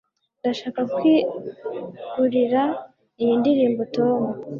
[0.39, 2.63] ndashaka kwegurira
[3.21, 4.21] iyi ndirimbo tom